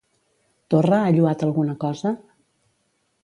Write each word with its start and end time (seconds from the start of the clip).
Torra 0.73 1.01
ha 1.01 1.11
lloat 1.17 1.45
alguna 1.49 1.77
cosa? 1.85 2.13